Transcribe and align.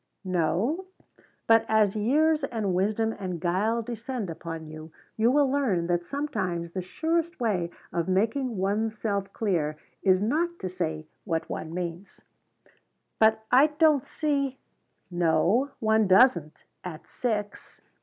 "No; 0.25 0.85
but 1.45 1.63
as 1.69 1.95
years 1.95 2.43
and 2.45 2.73
wisdom 2.73 3.13
and 3.19 3.39
guile 3.39 3.83
descend 3.83 4.31
upon 4.31 4.65
you, 4.67 4.91
you 5.15 5.29
will 5.29 5.47
learn 5.47 5.85
that 5.85 6.03
sometimes 6.07 6.71
the 6.71 6.81
surest 6.81 7.39
way 7.39 7.69
of 7.93 8.07
making 8.07 8.57
one's 8.57 8.97
self 8.97 9.31
clear 9.31 9.77
is 10.01 10.19
not 10.19 10.57
to 10.57 10.69
say 10.69 11.05
what 11.23 11.47
one 11.51 11.71
means." 11.71 12.19
"But 13.19 13.45
I 13.51 13.67
don't 13.67 14.07
see" 14.07 14.57
"No, 15.27 15.69
one 15.79 16.07
doesn't 16.07 16.65
at 16.83 17.05
six. 17.05 17.81